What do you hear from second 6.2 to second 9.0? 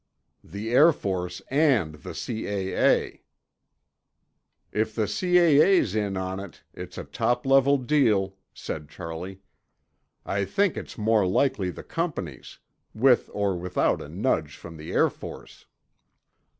it, it's a top level deal," said